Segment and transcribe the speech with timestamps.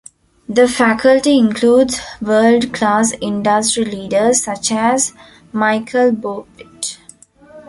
[0.49, 5.13] The faculty includes world-class industry leaders such as
[5.53, 6.97] Michel Bouvet.